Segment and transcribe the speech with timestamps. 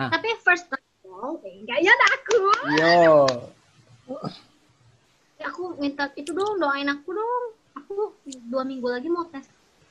[0.00, 0.08] Ah.
[0.08, 2.40] Tapi first of all, eh, enggak ya dah aku.
[2.80, 2.98] Yo.
[5.36, 7.44] Ya, aku minta itu dong, doain aku dong.
[7.76, 8.16] Aku
[8.48, 9.44] dua minggu lagi mau tes.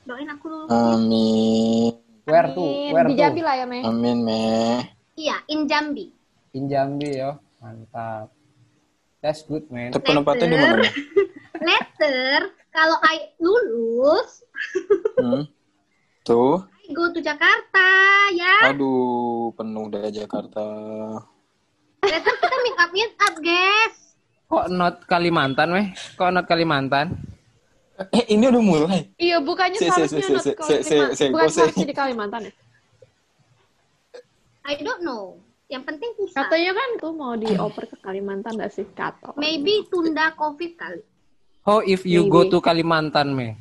[0.08, 0.66] Doain aku dulu.
[0.72, 1.94] Amin.
[2.26, 2.66] Where to?
[2.94, 3.18] Where Di?
[3.18, 3.84] Jambi lah ya, Meh.
[3.86, 4.82] Amin, Meh.
[5.18, 6.14] Iya, in Jambi.
[6.58, 7.38] In Jambi yo.
[7.62, 8.34] Mantap.
[9.22, 9.94] That's good, man.
[9.94, 10.94] Tapi penempatnya di mana, Meh?
[11.62, 14.42] Later, kalau I lulus,
[15.22, 15.46] Hmm?
[16.26, 16.66] Tuh.
[16.92, 17.88] Go to Jakarta,
[18.36, 18.68] ya.
[18.68, 20.66] Aduh, penuh deh Jakarta.
[22.04, 23.96] Later kita meet up, meet up, guys.
[24.52, 25.88] Kok not Kalimantan, weh?
[26.20, 27.16] Kok not Kalimantan?
[28.12, 29.08] Eh, ini udah mulai.
[29.16, 30.84] Iya, bukannya Si, seharusnya si, not si, Kalimantan.
[30.84, 31.56] si, si, si, Bukan si.
[31.56, 32.54] seharusnya di Kalimantan ya?
[34.68, 35.40] I don't know.
[35.72, 36.36] Yang penting pusat.
[36.44, 38.84] Katanya kan tuh mau dioper ke Kalimantan gak sih?
[38.92, 39.32] Kato.
[39.40, 41.00] Maybe tunda COVID kali.
[41.64, 42.34] How if you Maybe.
[42.36, 43.56] go to Kalimantan, me?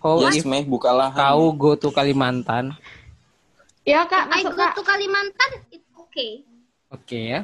[0.00, 1.12] How Yes, if Meh, buka lahan.
[1.12, 2.72] kau go to Kalimantan?
[3.84, 4.72] Ya, Kak, I masuk, go Kak.
[4.72, 6.40] to Kalimantan, it's okay.
[6.88, 7.40] Oke ya.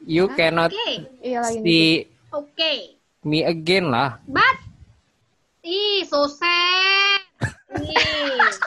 [0.00, 1.66] You cannot Okay, Iya lagi nih.
[1.66, 1.90] see
[2.32, 2.78] okay.
[3.20, 4.22] me again lah.
[4.24, 4.56] But,
[5.60, 7.20] ih, so sad.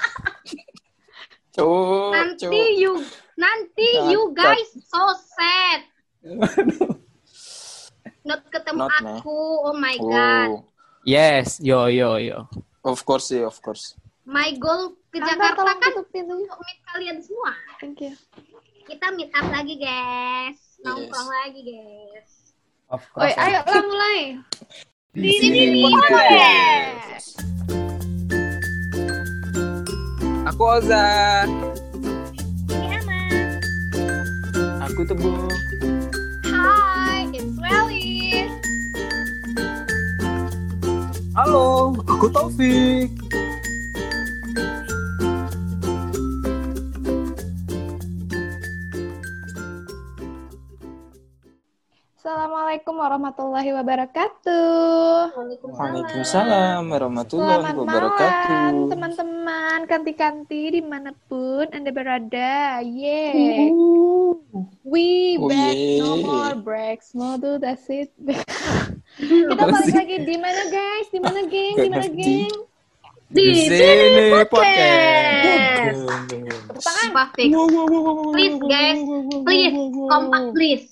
[1.54, 2.70] Cuk, nanti cuk.
[2.76, 2.94] you,
[3.38, 4.36] nanti you Cakep.
[4.36, 5.04] guys so
[5.38, 5.80] sad.
[8.26, 10.64] Not ketemu Not, aku, oh my god.
[11.04, 12.48] Yes, yo yo yo.
[12.84, 14.00] of course sih, of course.
[14.24, 17.52] My goal ke Tante, Jakarta kan untuk meet kalian semua.
[17.84, 18.16] Thank you.
[18.88, 20.56] Kita meet up lagi, guys.
[20.80, 20.84] Yes.
[20.88, 22.32] Nongkrong lagi, guys.
[22.88, 23.36] Of Oi, course.
[23.36, 24.20] ayo ulang mulai.
[25.12, 27.28] Di sini podcast.
[30.48, 31.08] Aku Oza.
[34.88, 35.32] Aku tebu.
[36.48, 36.93] Hi,
[42.24, 43.12] aku Taufik.
[52.16, 55.36] Assalamualaikum warahmatullahi wabarakatuh.
[55.68, 58.48] Waalaikumsalam warahmatullahi Selamat wabarakatuh.
[58.48, 62.80] malam teman-teman kanti-kanti di mana pun anda berada.
[62.88, 63.68] Yeah.
[64.88, 66.00] We Oh, back yeah.
[66.00, 67.12] no more breaks.
[67.12, 68.16] No do that's it.
[69.14, 71.08] Kita balik lagi di mana guys?
[71.14, 71.76] Di mana geng?
[71.78, 72.56] Di mana geng?
[73.34, 76.02] Di sini podcast.
[76.34, 77.28] Tepuk tangan.
[78.34, 79.00] Please, guys.
[79.46, 79.76] Please,
[80.10, 80.86] kompak, please.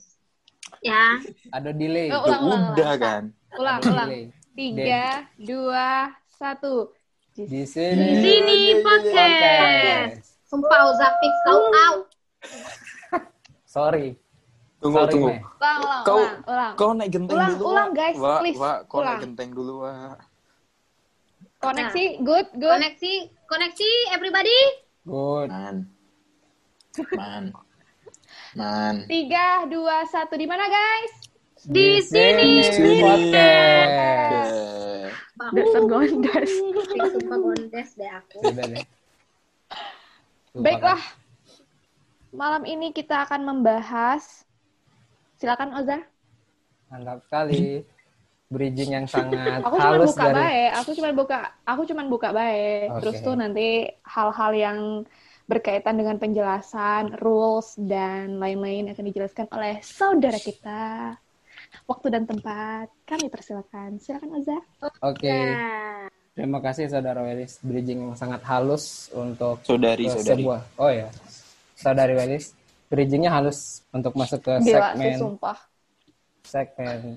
[0.82, 1.18] Ya.
[1.54, 2.10] Ada delay.
[2.10, 3.00] Oh, ulang, ulang, Udah ulang.
[3.02, 3.24] kan.
[3.58, 4.10] Ulang, ulang.
[4.54, 5.06] Tiga,
[5.38, 6.90] dua, satu.
[7.34, 10.30] Di Di sini sini podcast.
[10.46, 12.02] Sumpah, Uzafik, kau out.
[13.66, 14.14] Sorry.
[14.82, 15.30] Tunggu, Sorry, tunggu.
[15.30, 16.74] Ulang, ulang, Kau, ulang, ulang.
[16.74, 17.70] kau naik genteng Ulang, dulu.
[17.70, 18.58] ulang, guys, Wak, please.
[18.58, 19.08] Wak, kau Ulang.
[19.08, 20.18] naik genteng dulu, Wak.
[21.62, 22.74] Koneksi, good, good.
[22.74, 23.14] Koneksi,
[23.46, 24.60] koneksi, everybody.
[25.06, 25.50] Good.
[25.54, 25.76] Man.
[27.14, 27.44] Man.
[28.58, 28.96] Man.
[29.06, 30.34] Tiga, dua, satu.
[30.34, 31.14] Di mana guys?
[31.62, 32.66] Di sini
[33.06, 34.58] podcast.
[35.38, 35.54] Oke.
[35.54, 36.50] Dasar gondas.
[36.90, 38.38] Fik, Sumpah gondes deh aku.
[38.42, 38.82] Lupakan.
[40.58, 41.02] Baiklah.
[42.34, 44.42] Malam ini kita akan membahas.
[45.42, 45.98] Silakan Oza.
[46.94, 47.82] Mantap sekali.
[48.52, 50.64] Bridging yang sangat Aku cuma halus buka dari bae.
[50.78, 51.38] Aku cuma buka.
[51.66, 52.94] Aku cuma buka bae.
[52.94, 53.00] Oke.
[53.02, 54.78] Terus tuh nanti hal-hal yang
[55.50, 61.18] berkaitan dengan penjelasan, rules dan lain-lain akan dijelaskan oleh saudara kita.
[61.90, 63.98] Waktu dan tempat kami persilakan.
[63.98, 64.58] Silakan Oza.
[65.02, 65.26] Oke.
[65.26, 66.06] Ya.
[66.38, 67.58] Terima kasih saudara Welis.
[67.66, 70.46] Bridging yang sangat halus untuk Saudari, saudari.
[70.46, 70.62] sebuah.
[70.78, 71.10] Oh ya.
[71.74, 72.61] Saudari Welis.
[72.92, 75.58] Bridgingnya halus untuk masuk ke Gila sih segmen sumpah.
[76.44, 77.16] segmen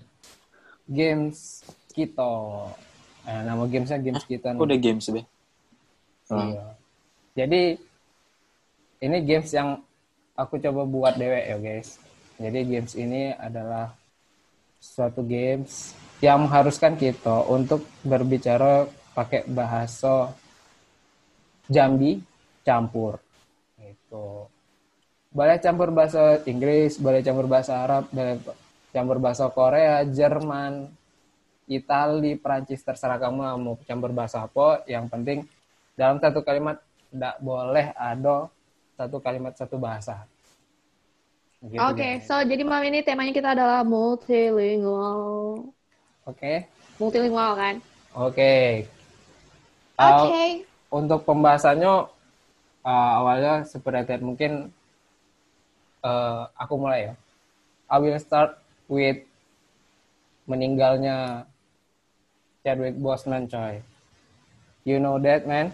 [0.87, 2.71] games Kito.
[3.27, 4.47] Eh, nama gamesnya games Kito.
[4.55, 4.59] nih.
[4.59, 5.27] Aku udah games deh.
[6.31, 6.55] Hmm.
[6.55, 6.67] Iya.
[7.35, 7.63] Jadi
[9.03, 9.83] ini games yang
[10.39, 11.99] aku coba buat dewek ya guys.
[12.39, 13.95] Jadi games ini adalah
[14.79, 20.31] suatu games yang mengharuskan kita untuk berbicara pakai bahasa
[21.67, 22.21] Jambi
[22.63, 23.19] campur.
[23.81, 24.54] Gitu.
[25.35, 28.39] Boleh campur bahasa Inggris, boleh campur bahasa Arab, boleh
[28.95, 30.87] campur bahasa Korea, Jerman,
[31.67, 34.87] Itali, Perancis, terserah kamu mau campur bahasa apa.
[34.87, 35.39] Yang penting
[35.99, 36.79] dalam satu kalimat
[37.11, 38.47] tidak boleh ada
[38.95, 40.23] satu kalimat satu bahasa.
[41.65, 42.29] Gitu, Oke, guys.
[42.29, 45.67] so jadi malam ini temanya kita adalah multilingual.
[46.29, 46.69] Oke.
[47.01, 47.75] Multilingual kan?
[48.15, 48.87] Oke.
[49.99, 50.29] Oke.
[50.31, 50.63] Uh,
[50.95, 52.07] untuk pembahasannya
[52.85, 54.71] uh, awalnya seperti mungkin
[56.05, 57.15] uh, aku mulai ya.
[57.89, 59.25] I will start with
[60.45, 61.49] meninggalnya
[62.63, 63.81] Chadwick Boseman coy.
[64.85, 65.73] You know that man?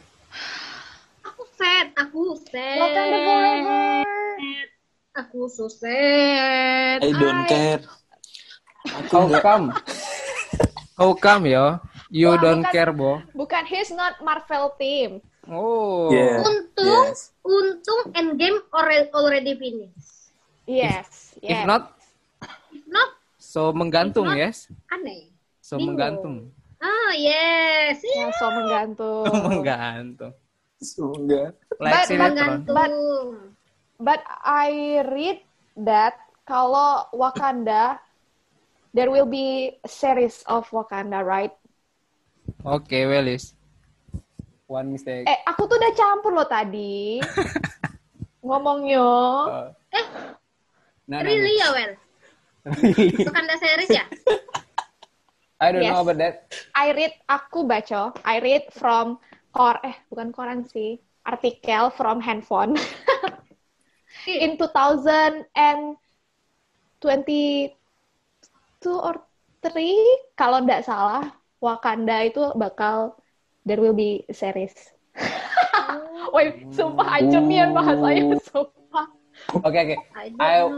[1.27, 2.79] Aku sad, aku sad.
[2.79, 3.83] Wakanda forever.
[5.19, 7.03] Aku so sad.
[7.03, 7.83] I don't I- care.
[9.03, 9.67] Aku How come?
[10.95, 11.79] How come yo?
[12.11, 13.23] You Wah, don't bukan- care, Bo?
[13.35, 15.23] Bukan, he's not Marvel team.
[15.47, 16.11] Oh.
[16.11, 16.43] Yeah.
[16.43, 17.31] Untung, Yes.
[17.43, 20.20] untung Endgame already, already finished.
[20.71, 21.67] Yes, If yes.
[21.67, 21.99] not,
[22.71, 24.57] If not, so menggantung, If not- yes?
[24.89, 25.35] aneh.
[25.59, 25.99] So Bingung.
[25.99, 26.37] menggantung.
[26.79, 27.99] Ah, yes.
[28.07, 29.27] Ya, so menggantung.
[29.51, 30.33] menggantung.
[30.79, 31.51] Semoga.
[31.77, 32.31] Like But- sinetron.
[32.63, 33.27] Menggantung.
[33.99, 34.71] But I
[35.11, 35.43] read
[35.77, 38.01] that kalau Wakanda,
[38.91, 41.53] there will be series of Wakanda, right?
[42.63, 43.53] Oke, Welis.
[44.65, 45.27] One mistake.
[45.27, 47.19] Eh, aku tuh udah campur loh tadi.
[48.47, 49.05] Ngomongnya.
[49.51, 50.07] Uh, Eh,
[51.11, 51.27] no, no, no.
[51.27, 51.95] really ya, Well?
[53.27, 54.05] Wakanda series ya?
[55.61, 55.87] I don't Yes.
[55.87, 56.55] know about that.
[56.75, 59.19] I read, aku baca, I read from
[59.53, 62.79] kor, eh bukan koran sih, artikel from handphone.
[64.27, 64.57] In
[67.01, 67.77] 2022
[68.89, 69.21] or
[69.61, 70.01] 3,
[70.39, 73.21] kalau nggak salah, Wakanda itu bakal,
[73.69, 74.73] there will be series.
[76.35, 77.75] Woi, sumpah hancur nih Oh.
[77.75, 79.07] bahasanya, sumpah.
[79.67, 79.97] Oke, oke.
[80.15, 80.69] I don't I know.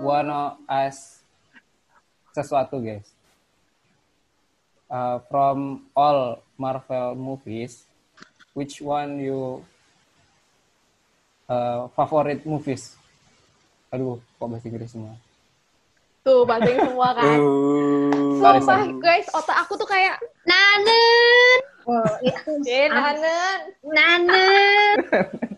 [0.00, 1.20] Wanna ask
[2.32, 3.08] sesuatu, guys.
[4.92, 7.84] Uh, from all Marvel movies,
[8.52, 9.64] which one you
[11.48, 12.96] uh, favorite movies?
[13.92, 15.16] Aduh, kok bahasa Inggris semua?
[16.24, 17.36] Tuh, bahasa Inggris semua kan.
[17.40, 20.16] Uh, Sumpah, guys, otak aku tuh kayak,
[20.48, 21.58] Nanen.
[21.82, 22.52] Oh, itu.
[22.62, 23.58] nanen.
[23.82, 24.96] Nanen.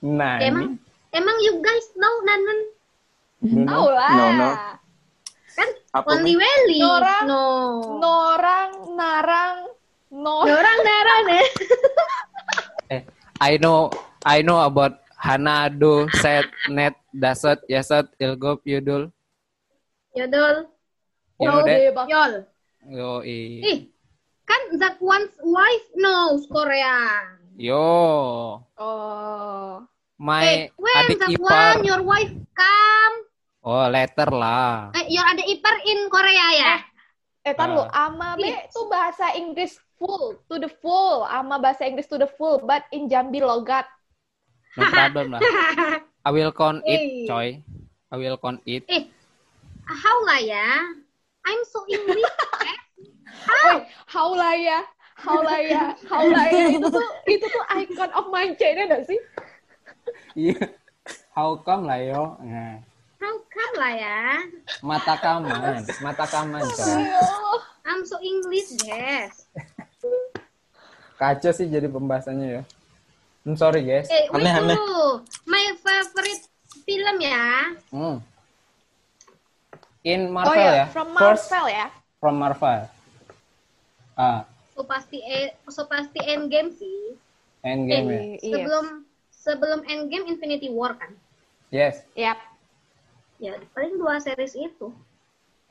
[0.00, 0.80] Nah, Emang,
[1.12, 2.69] emang you guys know Nanen?
[3.50, 4.10] Ini Tahu lah.
[4.14, 4.50] No, no.
[5.58, 6.78] Kan Apa, only Welly.
[6.78, 7.22] Norang.
[7.26, 7.42] No.
[7.98, 9.56] Norang, narang,
[10.14, 10.34] no.
[10.46, 11.48] Norang narang eh.
[12.90, 13.02] Eh,
[13.38, 13.90] I know,
[14.26, 19.14] I know about Hanado, Set, Net, Dasot, Yasot, Ilgop, Yudul.
[20.10, 20.66] Yodol.
[21.38, 21.70] You know that?
[21.70, 22.08] deh, Bang.
[22.10, 22.32] Yol.
[22.90, 23.38] Yo, i.
[23.62, 23.78] Ih,
[24.42, 27.22] kan Zakwan's wife knows Korea.
[27.54, 27.78] Yo,
[28.74, 29.86] Oh.
[30.18, 31.86] my eh, when adik Zakwan, ipar.
[31.86, 33.14] your wife come.
[33.60, 34.88] Oh, letter lah.
[34.96, 36.74] Eh, your adik ipar in Korea ya?
[37.44, 38.08] Eh, tar lu, Ah.
[38.08, 38.68] ama be Iya.
[38.68, 41.24] tuh bahasa Inggris full, to the full.
[41.24, 43.84] Ama bahasa Inggris to the full, but in Jambi logat.
[44.76, 45.40] No problem lah.
[46.26, 46.96] I will count Eh.
[46.96, 47.60] it, coy.
[48.08, 48.84] I will count it.
[48.88, 49.08] Eh,
[49.84, 50.66] how lah ya?
[51.44, 52.20] I'm so English.
[52.68, 52.78] eh.
[53.40, 54.84] Woi, haulaya,
[55.16, 59.20] haulaya, haulaya itu tuh itu tuh icon of Manca-nya enggak sih?
[60.48, 60.64] Iya.
[61.32, 62.36] How come lah yo?
[62.40, 62.84] Nah,
[63.20, 64.20] How come lah ya?
[64.80, 66.64] mata kaman, mata kaman.
[66.64, 67.58] Aduh.
[67.84, 69.44] I'm so English, guys.
[71.16, 72.62] Kacau sih jadi pembahasannya ya.
[73.44, 74.08] I'm sorry guys.
[74.08, 74.76] Eh, Aneh, aneh.
[75.44, 76.44] My favorite
[76.84, 77.72] film ya.
[77.92, 78.16] Hmm.
[80.00, 80.86] In Oh Marvel ya, ya.
[80.88, 81.86] from First Marvel ya.
[82.16, 82.80] from Marvel.
[84.16, 87.16] Ah, So pasti eh, so pasti Endgame sih.
[87.60, 88.16] Endgame ya.
[88.16, 88.54] Eh, iya.
[88.64, 88.86] Sebelum
[89.30, 91.12] sebelum Endgame Infinity War kan.
[91.68, 92.00] Yes.
[92.16, 92.40] Yap.
[93.40, 94.92] Ya, paling dua series itu.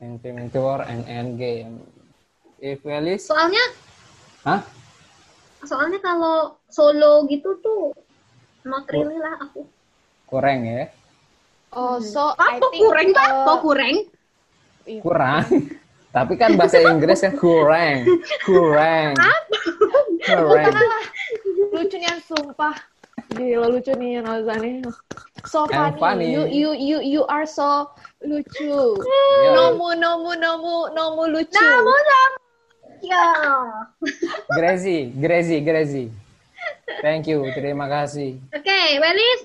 [0.02, 1.78] Infinity War and Endgame.
[2.60, 3.62] If Alice, Soalnya
[4.44, 4.60] hah?
[5.64, 7.96] soalnya kalau solo gitu tuh
[8.68, 9.64] not really lah aku.
[10.28, 10.92] Kurang ya?
[11.72, 13.96] Oh, so I Apa think kurang uh, Kok kurang?
[15.00, 15.44] Kurang.
[16.16, 18.04] Tapi kan bahasa Inggris kan kurang.
[18.44, 19.14] Kurang.
[20.26, 20.74] Kurang.
[20.74, 21.04] ah,
[21.70, 22.76] lucunya sumpah.
[23.30, 24.90] Gila lucu nih yang alasannya.
[25.48, 26.00] So funny.
[26.00, 26.28] funny.
[26.32, 27.88] You you you you are so
[28.20, 29.00] lucu.
[29.40, 29.52] Ya.
[29.56, 31.56] Nomu nomu nomu nomu lucu.
[31.56, 32.38] Namu namu.
[33.00, 33.26] Ya.
[34.52, 36.08] Gracie, Gracie, Gracie.
[37.00, 38.36] Thank you, terima kasih.
[38.52, 39.40] Oke, Welis.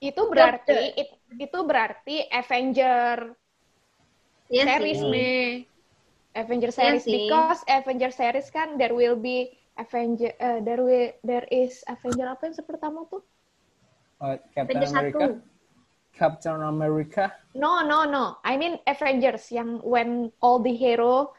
[0.00, 3.36] Itu berarti it- itu berarti Avenger
[4.46, 5.10] Yes, series sih.
[5.10, 5.44] nih.
[6.36, 7.12] Avenger Iya series sih.
[7.26, 12.48] because Avenger series kan there will be Avenger eh, there will there is Avenger apa
[12.48, 13.24] yang pertama tuh?
[14.20, 15.24] Oh, Captain Avenger America.
[15.28, 15.40] satu.
[16.16, 17.24] Captain America.
[17.56, 18.40] No no no.
[18.44, 21.32] I mean Avengers yang when all the hero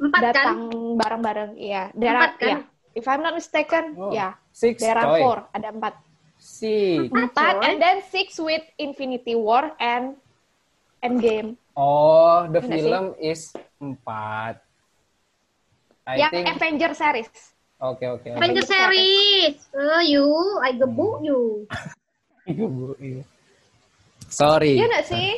[0.00, 0.34] Empat kan?
[0.34, 0.58] datang
[0.98, 1.52] bareng-bareng.
[1.60, 2.48] Iya, there Empat are kan?
[2.48, 2.58] ya.
[2.92, 4.36] If I'm not mistaken, Oh, ya.
[4.52, 5.94] Six, There are four, ada empat.
[6.36, 7.08] Six.
[7.08, 10.18] Empat, and then six with Infinity War and
[11.00, 11.56] Endgame.
[11.76, 12.92] Oh, the Enggak sih?
[12.92, 13.40] film is
[13.80, 14.60] empat.
[16.04, 16.46] I yang think.
[16.52, 17.30] Avenger series.
[17.80, 18.26] Oke oke.
[18.28, 18.36] oke.
[18.36, 19.56] Avenger series.
[19.72, 20.26] Oh, you,
[20.60, 21.64] I gebuk you.
[22.46, 23.22] Iya, Bu, iya.
[24.32, 24.80] Sorry.
[24.80, 25.28] Iya nggak sih?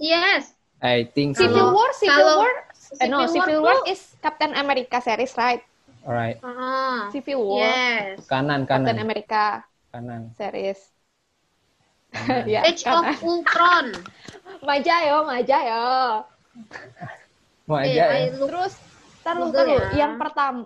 [0.00, 0.54] Yes.
[0.80, 1.44] I think so.
[1.44, 2.54] Civil War, Civil kalau War,
[3.00, 5.60] eh, no, Civil Civil War War is Captain America series, right?
[6.06, 6.40] Alright.
[6.40, 8.24] Ah, Civil War, yes.
[8.24, 9.44] Kanan Captain kanan America
[9.92, 10.22] kanan.
[10.38, 10.80] series.
[12.48, 13.14] ya, Age of kan?
[13.22, 13.86] Ultron.
[14.66, 15.84] Majayo, Majayo.
[17.68, 18.34] Mau Eh, aja I ya.
[18.34, 18.72] Terus
[19.20, 20.06] taruh taruh ya.
[20.06, 20.64] yang pertama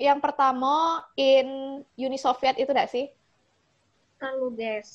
[0.00, 3.08] yang pertama in Uni Soviet itu enggak sih?
[4.24, 4.90] Lalu guys.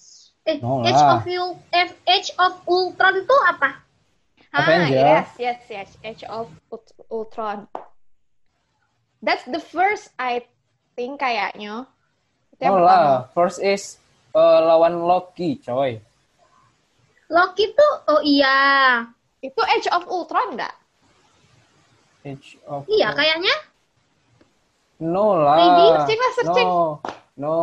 [0.49, 3.69] Eh, No Age of Ul- F Age of Ultron tuh apa?
[4.49, 5.89] Ah, yes, yes, yes.
[6.01, 7.69] Age of Ult- Ultron.
[9.21, 10.49] That's the first I
[10.97, 11.85] think kayaknya.
[12.57, 14.01] Itu Oh lah, first is
[14.33, 16.01] eh, lawan Loki, coy.
[17.29, 19.05] Loki tuh oh iya.
[19.45, 20.73] Itu Age of Ultron enggak?
[22.25, 23.55] Age of Iya kayaknya.
[25.05, 25.61] No lah.
[26.03, 26.67] Searching lah, searching.
[26.67, 26.99] No,
[27.39, 27.55] no,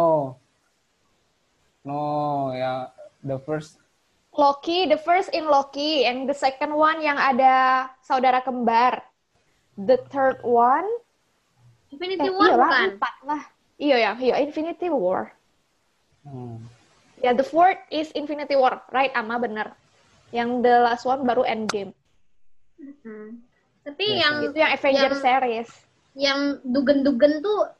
[1.86, 2.50] no.
[2.50, 2.90] Ya,
[3.22, 3.78] the first.
[4.36, 9.00] Loki, the first in Loki, and the second one yang ada saudara kembar.
[9.80, 10.84] The third one,
[11.88, 12.88] Infinity eh, War iyalah, bukan?
[13.00, 13.42] empat lah.
[13.76, 15.32] Iya ya, iya Infinity War.
[16.24, 16.60] Hmm.
[17.20, 19.08] Ya, the fourth is Infinity War, right?
[19.16, 19.72] Ama bener.
[20.36, 21.96] Yang the last one baru Endgame.
[23.00, 23.40] Hmm.
[23.88, 25.70] Tapi Yes, yang Itu yang Avenger Yang- series.
[26.12, 27.72] yang dugen-dugen tuh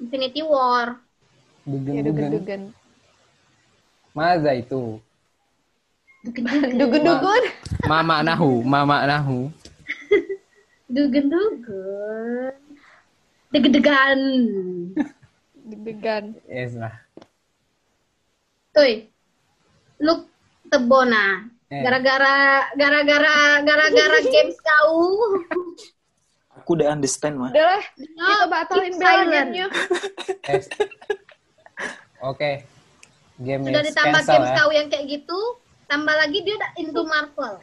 [0.00, 1.00] Infinity War.
[1.64, 2.76] Ya, Dugen-dugen.
[4.18, 4.26] Dugun-dugun.
[4.26, 4.82] Maza itu.
[6.74, 7.42] Dugun-dugun.
[7.86, 9.50] Mama nahu, mama nahu.
[10.90, 12.52] Dugen-dugen.
[13.54, 14.18] Deg-degan.
[15.54, 16.24] Dugun.
[16.50, 16.94] Yes lah.
[18.74, 19.06] Tuh.
[20.02, 20.26] Lu
[20.68, 21.48] tebona.
[21.68, 21.84] Eh.
[21.84, 24.96] Gara-gara gara-gara gara-gara games kau.
[26.56, 27.52] Aku udah understand mah.
[27.52, 29.50] Udah lah, kita batalin keep bela silent.
[33.38, 34.56] Game Sudah ditambah cancel games ya.
[34.56, 35.38] kau yang kayak gitu,
[35.86, 37.54] tambah lagi dia udah into Marvel.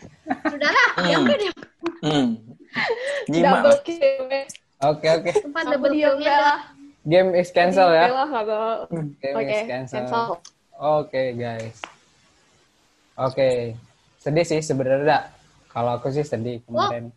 [0.45, 1.25] Sudahlah, ya Hmm.
[1.25, 1.53] udah.
[2.01, 2.27] Hmm.
[3.27, 3.51] Nyimak.
[3.61, 4.23] Double kill.
[4.81, 5.31] Oke oke.
[5.41, 6.59] Tempat double kill-nya lah.
[7.03, 8.07] Game is cancel ya.
[9.19, 9.97] Game Oke, is cancel.
[10.01, 10.25] cancel.
[10.73, 11.77] Oke guys.
[13.15, 13.75] Oke.
[14.17, 15.05] Sedih sih sebenarnya.
[15.05, 15.23] Dak.
[15.69, 17.11] Kalau aku sih sedih kemarin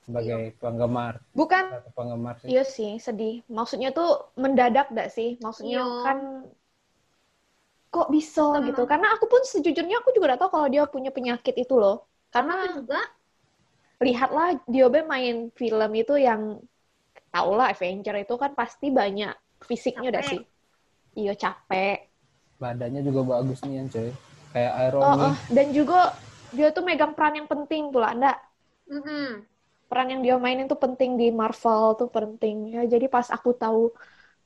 [0.00, 2.48] sebagai penggemar Bukan penggemar sih.
[2.48, 3.42] Iya sih, sedih.
[3.44, 5.34] Maksudnya tuh mendadak gak sih?
[5.36, 6.02] Maksudnya Iya.
[6.04, 6.18] kan
[7.98, 8.82] kok bisa gitu.
[8.90, 11.96] Karena aku pun sejujurnya aku juga gak tahu kalau dia punya penyakit itu loh.
[12.32, 12.98] Aku Karena juga
[14.06, 16.42] lihatlah Diobe main film itu yang
[17.34, 19.34] tau lah Avenger itu kan pasti banyak
[19.68, 20.40] fisiknya udah sih.
[21.20, 21.96] Iya capek.
[22.62, 24.10] Badannya juga bagus nih yang coy.
[24.52, 25.32] Kayak Iron Oh, Man.
[25.32, 25.98] oh, dan juga
[26.56, 28.36] dia tuh megang peran yang penting pula, enggak?
[28.90, 29.46] mm-mm.
[29.88, 33.80] peran yang dia mainin tuh penting di Marvel tuh penting ya jadi pas aku tahu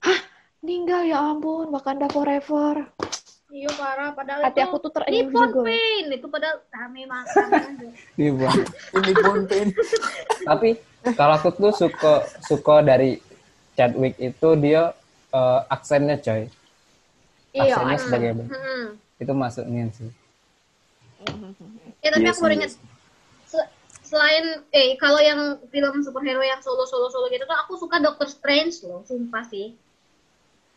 [0.06, 0.20] hah
[0.62, 2.74] meninggal ya ampun Wakanda Forever
[3.52, 7.92] Iya parah, padahal hati itu aku tuh ini terenyuh juga Pain itu padahal rame banget.
[8.16, 8.56] Iya, Bang.
[8.96, 9.66] Ini konten.
[10.48, 10.68] Tapi
[11.12, 13.20] kalau aku tuh suka suka dari
[13.74, 14.96] Chadwick itu dia
[15.28, 16.48] eh, aksennya coy.
[17.52, 18.04] iya Aksennya aksen.
[18.08, 18.82] sebagai Mm-mm.
[19.20, 20.08] itu masuknya sih.
[22.00, 22.72] Ya tapi Iya aku baru ingat
[24.02, 28.26] selain eh kalau yang film superhero yang solo solo solo gitu tuh aku suka Doctor
[28.26, 29.76] Strange loh, sumpah sih.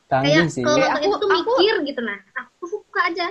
[0.06, 0.62] Canggih Kayak sih.
[0.62, 2.20] kalau Eh, nonton aku- itu tuh aku- mikir gitu nah.
[2.38, 3.28] Aku suka aja.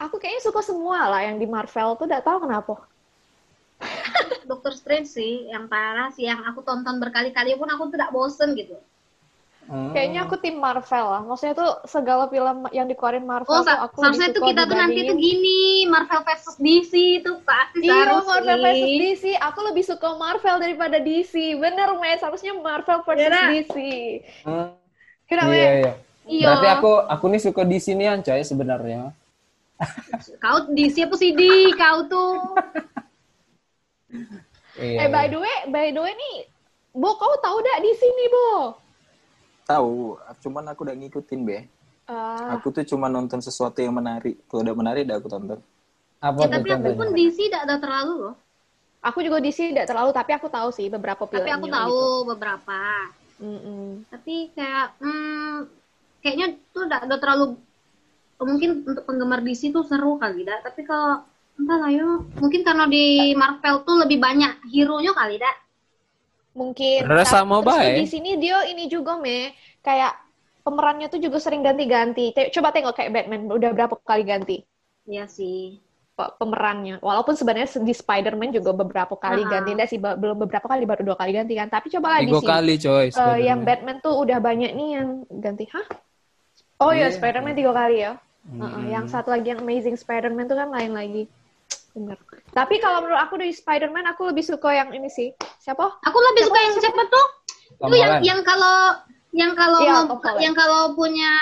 [0.00, 2.88] aku kayaknya suka semua lah yang di Marvel tuh gak tahu kenapa
[4.48, 8.80] Doctor Strange sih yang parah sih yang aku tonton berkali-kali pun aku tidak bosen gitu.
[9.64, 9.96] Hmm.
[9.96, 13.96] kayaknya aku tim Marvel lah maksudnya tuh segala film yang dikeluarin Marvel Oh, tuh aku
[14.04, 16.92] seharusnya tuh kita tuh nanti tuh gini Marvel versus DC
[17.24, 19.24] tuh pasti Iya, harus Marvel versus DC.
[19.40, 21.56] Aku lebih suka Marvel daripada DC.
[21.56, 22.20] Bener, Mes.
[22.20, 23.76] Harusnya Marvel versus Iya, DC.
[24.44, 24.76] Hmm.
[25.24, 25.92] Kenapa, Iya, iya.
[26.24, 26.46] Iya.
[26.48, 29.12] Berarti aku aku nih suka di sinian coy sebenarnya.
[30.38, 31.40] Kau DC apa CD
[31.74, 32.32] kau tuh?
[34.74, 34.98] Iya.
[35.00, 36.36] Eh, by the way, by the way nih,
[36.92, 38.74] Bo, kau tahu dak di sini, Bo?
[39.64, 41.58] Tahu, cuman aku udah ngikutin be.
[42.04, 44.36] Ah, Aku tuh cuma nonton sesuatu yang menarik.
[44.44, 45.58] Kalau udah menarik, udah aku tonton.
[46.18, 48.34] Apa Ya, tapi aku pun DC tidak ada terlalu loh.
[49.00, 51.54] aku juga DC tidak terlalu, tapi aku tahu sih beberapa Tapi filmnya.
[51.54, 52.26] aku tahu Gitu.
[52.26, 52.80] beberapa.
[53.36, 53.84] Mm-mm.
[54.06, 55.56] Tapi kayak hmm,
[56.24, 57.44] kayaknya tuh tidak ada terlalu
[58.40, 60.58] mungkin untuk penggemar DC tuh seru kali dah.
[60.60, 61.20] Tapi kalau
[61.54, 65.54] entah lah yo, mungkin karena di Marvel tuh lebih banyak hero-nya kali dah.
[66.54, 67.04] Mungkin.
[67.04, 67.98] Rasa mau baik.
[67.98, 69.52] Di sini dia ini juga, Me.
[69.80, 70.14] Kayak
[70.62, 72.30] pemerannya tuh juga sering ganti-ganti.
[72.50, 74.56] Coba tengok kayak Batman, udah berapa kali ganti.
[75.04, 75.78] Iya sih.
[76.14, 77.02] pe- pemerannya.
[77.02, 79.58] Walaupun sebenarnya di Spider-Man juga beberapa kali Ah.
[79.58, 81.66] ganti, enggak sih belum beberapa kali baru dua kali ganti kan.
[81.66, 82.46] Tapi coba Tiga sini.
[82.46, 83.02] kali coy.
[83.02, 83.42] Eh, Spider-Man.
[83.42, 85.08] yang Batman tuh udah banyak nih yang
[85.42, 85.66] ganti.
[85.74, 85.82] Hah?
[86.76, 87.14] Oh iya, Iya.
[87.14, 88.12] Spider-Man tiga kali ya.
[88.44, 88.60] Hmm.
[88.60, 91.24] Heeh, Yang satu lagi yang Amazing Spider-Man tuh kan lain lagi.
[91.92, 92.18] Bener.
[92.50, 95.30] Tapi kalau menurut aku dari Spider-Man aku lebih suka yang ini sih.
[95.58, 96.02] Siapa?
[96.02, 97.26] Aku lebih suka yang siapa tuh?
[97.76, 98.24] Tom Itu yang Holland.
[98.24, 98.76] yang kalau
[99.32, 100.42] yang kalau Iya, Tom Holland.
[100.42, 101.32] yang kalau punya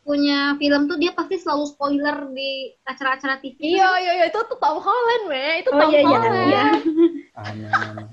[0.00, 3.56] punya film tuh dia pasti selalu spoiler di acara-acara TV.
[3.60, 5.62] Iya, iya, iya, itu tuh Tom Holland, me.
[5.62, 6.34] Itu Oh Tom iya iya Holland.
[6.44, 6.64] iya.
[7.32, 8.04] Aman, aman.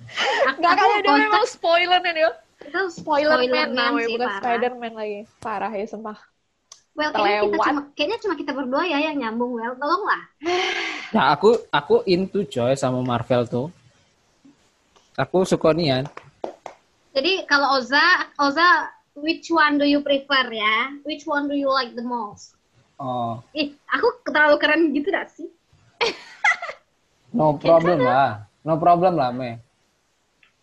[0.56, 2.30] Gak kayak dia memang spoiler nih dia.
[2.66, 4.42] Itu Spoiler, man man namanya, sih, bukan parah.
[4.42, 5.20] Spider-Man lagi.
[5.38, 6.18] Parah ya, sumpah.
[6.98, 9.54] Well, kayaknya kita cuma kayaknya cuma kita berdua ya yang nyambung.
[9.54, 10.24] Well, tolonglah.
[11.16, 13.68] Nah, aku aku into coy sama Marvel tuh.
[15.16, 16.04] Aku suka nian.
[17.16, 20.92] Jadi kalau Oza, Oza, which one do you prefer ya?
[21.08, 22.60] Which one do you like the most?
[23.00, 25.48] Oh, Ih, aku terlalu keren gitu gak sih?
[27.32, 28.50] no problem lah.
[28.68, 29.64] No problem lah, Me.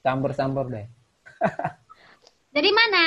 [0.04, 0.86] Campur-campur deh.
[2.54, 3.06] Jadi mana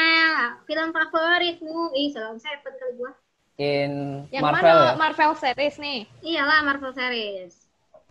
[0.68, 1.96] film favoritmu?
[1.96, 3.12] Ih, Salam Seven kali gua.
[3.58, 4.94] In Yang Marvel mana ya.
[5.00, 6.00] Marvel series nih?
[6.20, 7.54] Iyalah Marvel series.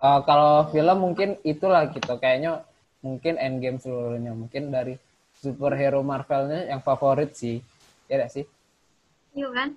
[0.00, 2.16] Eh, kalau film mungkin itulah gitu.
[2.16, 2.64] Kayaknya
[3.04, 4.32] mungkin Endgame seluruhnya.
[4.32, 4.96] Mungkin dari
[5.36, 7.60] superhero Marvelnya yang favorit sih.
[8.08, 8.44] Ya nggak sih?
[9.36, 9.68] Iya kan?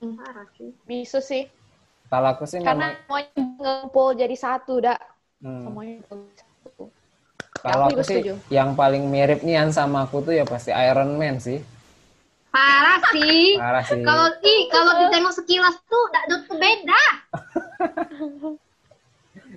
[0.00, 0.16] Hmm.
[0.16, 0.72] Parah sih.
[0.88, 1.44] Bisa sih.
[2.08, 5.00] Kalau aku sih Karena memang semuanya ngumpul jadi satu, dak.
[5.44, 5.94] hmm, Semuanya.
[7.64, 8.34] Kalau aku sih setuju.
[8.52, 11.64] yang paling mirip nian sama aku tuh ya pasti Iron Man sih.
[12.52, 13.56] Parah sih.
[13.56, 14.04] Parah sih.
[14.04, 17.02] Kalau ih kalau ditengok sekilas tuh dak tuh beda.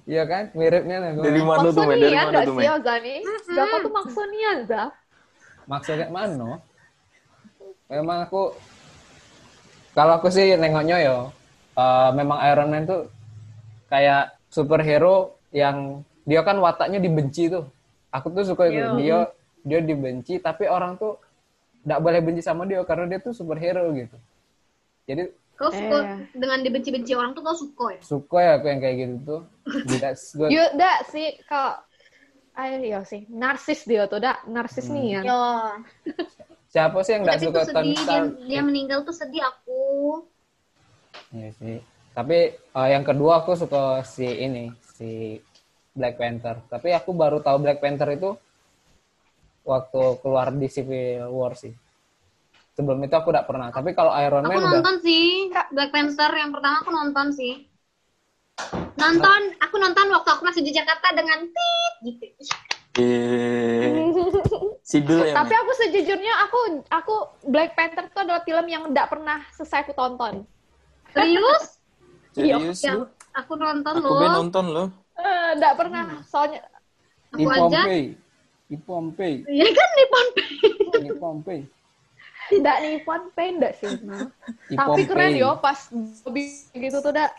[0.07, 0.43] Iya kan?
[0.55, 1.11] Miripnya nih.
[1.19, 1.83] Dari mana tuh?
[1.83, 2.75] Dari Maksudnya mana tuh, sih, men?
[2.79, 3.15] Ozani?
[3.43, 4.89] Siapa tuh maksudnya, Zah?
[5.67, 6.49] Maksudnya mana?
[7.91, 8.55] Memang aku
[9.91, 11.17] kalau aku sih nengoknya yo
[11.75, 13.11] eh, memang Iron Man tuh
[13.91, 17.67] kayak superhero yang dia kan wataknya dibenci tuh.
[18.17, 18.81] Aku tuh suka itu.
[18.81, 18.97] Yo.
[18.97, 19.19] Dia
[19.61, 21.19] dia dibenci tapi orang tuh
[21.83, 24.17] nggak boleh benci sama dia karena dia tuh superhero gitu.
[25.05, 26.17] Jadi Kau suka Eh.
[26.37, 28.01] dengan dibenci-benci orang tuh kau suka ya?
[28.05, 29.41] suka ya aku yang kayak gitu tuh.
[30.01, 30.53] That's good.
[30.53, 31.81] Yo, dak sih, kalau
[32.53, 33.25] Ayo, sih.
[33.29, 34.45] Narsis dia tuh, dak.
[34.45, 35.21] Narsis nih ya.
[35.25, 35.41] Yo.
[36.69, 38.25] Siapa sih yang nggak suka Tony sedih dia, Stark?
[38.49, 39.81] dia meninggal tuh sedih aku.
[41.33, 41.77] Iya sih.
[42.13, 45.37] Tapi eh, yang kedua aku suka si ini, si
[45.97, 46.61] Black Panther.
[46.69, 48.37] Tapi aku baru tahu Black Panther itu
[49.65, 51.73] waktu keluar di Civil War sih.
[52.77, 53.73] Sebelum itu aku udah pernah.
[53.73, 57.53] Tapi kalau Iron Aku Man udah nonton sih Black Panther yang pertama aku nonton sih.
[58.97, 62.25] Nonton, aku nonton waktu aku masih di Jakarta dengan tit gitu.
[62.97, 64.09] Eh,
[64.81, 69.37] Sidul ya, Tapi aku sejujurnya, aku aku Black Panther itu adalah film yang tidak pernah
[69.53, 70.41] selesai aku tonton.
[71.13, 71.77] Serius?
[72.33, 73.05] Serius Ya, lu?
[73.37, 74.33] aku nonton Aku loh.
[74.41, 74.87] nonton loh.
[75.17, 76.61] Eh, Tidak pernah, soalnya
[77.33, 77.81] di Aku aja.
[77.83, 78.03] Pompei.
[78.67, 79.33] Di Pompei.
[79.47, 80.49] Iya kan di Pompei.
[81.01, 81.61] Di Pompei.
[82.47, 83.91] tidak Nippon Paint dak sih.
[84.71, 85.03] Di Tapi Pompei.
[85.03, 85.91] keren yo pas
[86.23, 86.47] lebih
[86.79, 87.35] gitu tuh dak.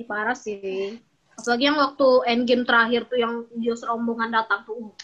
[0.00, 0.96] Ih, Parah sih.
[1.36, 4.96] Apalagi yang waktu endgame terakhir tuh yang dia serombongan datang tuh.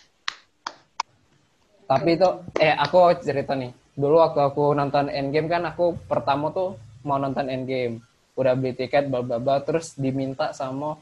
[1.85, 3.77] Tapi itu eh aku cerita nih.
[3.93, 8.01] Dulu waktu aku nonton Endgame kan aku pertama tuh mau nonton Endgame.
[8.33, 10.97] Udah beli tiket bla bla bla terus diminta sama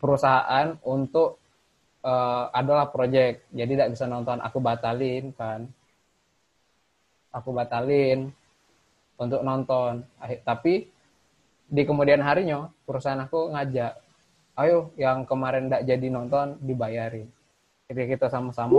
[0.00, 1.36] perusahaan untuk
[2.02, 3.46] eh, adalah project.
[3.52, 4.40] Jadi tidak bisa nonton.
[4.40, 5.68] Aku batalin kan.
[7.30, 8.32] Aku batalin
[9.14, 10.02] untuk nonton.
[10.42, 10.88] Tapi
[11.70, 13.94] di kemudian harinya perusahaan aku ngajak,
[14.58, 17.28] ayo yang kemarin tidak jadi nonton dibayarin.
[17.86, 18.74] Jadi kita sama-sama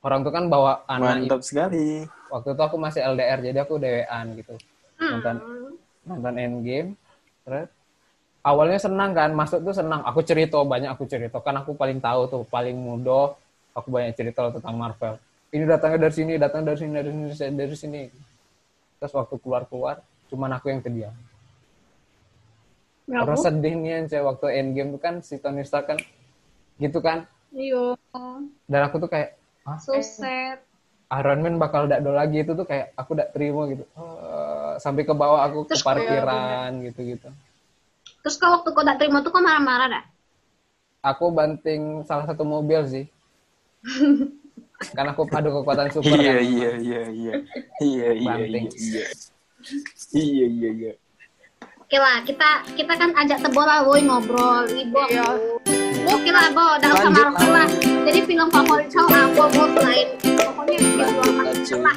[0.00, 2.06] orang tuh kan bawa anak Mantap sekali.
[2.30, 4.54] waktu itu aku masih LDR jadi aku dewean gitu
[5.02, 5.74] nonton Hmm.
[6.06, 6.90] nonton Endgame
[7.42, 7.66] terus
[8.46, 10.06] awalnya senang kan masuk tuh senang.
[10.06, 11.42] Aku cerita banyak aku cerita.
[11.42, 13.34] Kan aku paling tahu tuh paling muda
[13.74, 15.18] aku banyak cerita tentang Marvel.
[15.50, 18.02] Ini datangnya dari sini datang dari sini dari sini dari sini
[18.96, 20.00] terus waktu keluar keluar
[20.32, 21.12] cuman aku yang terdiam.
[23.06, 23.44] Ya karena aku.
[23.44, 25.98] sedih nih saya waktu Endgame tuh kan si Tony Stark kan
[26.78, 27.26] gitu kan.
[27.56, 27.96] Iya.
[28.68, 30.62] dan aku tuh kayak ah So sad.
[31.06, 32.42] Iron Man bakal tidak ada lagi.
[32.42, 33.86] Itu tuh kayak aku tidak terima gitu.
[33.94, 37.30] Eh, sampai ke bawah aku ke Terus parkiran gitu-gitu
[38.26, 40.04] Terus kalau waktu kau gak terima tuh kau marah-marah dah?
[40.98, 43.06] aku banting salah satu mobil sih
[44.98, 46.42] karena aku adu kekuatan super Iya, kan.
[46.42, 47.34] iya, iya, iya.
[47.78, 48.66] Iya, iya, Banting.
[48.66, 49.06] iya, iya.
[50.10, 50.92] Iya, iya, iya.
[51.78, 54.98] Oke lah, kita kita kan ajak tebol lah, woi ngobrol, ibu.
[55.06, 55.30] Iya.
[56.10, 57.68] Oke lah, bo, udah usah marah lah.
[58.02, 61.78] Jadi film favorit kau apa, bo, selain pokoknya film lanjut.
[61.78, 61.96] lah.